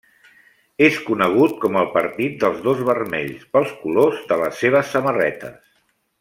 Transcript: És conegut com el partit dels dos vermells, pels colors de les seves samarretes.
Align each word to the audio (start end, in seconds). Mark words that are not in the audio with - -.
És 0.85 0.95
conegut 1.09 1.53
com 1.65 1.77
el 1.81 1.91
partit 1.97 2.39
dels 2.45 2.63
dos 2.69 2.81
vermells, 2.89 3.45
pels 3.59 3.77
colors 3.83 4.25
de 4.33 4.39
les 4.45 4.57
seves 4.65 4.91
samarretes. 4.97 5.63